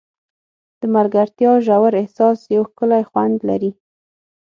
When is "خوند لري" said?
3.09-3.71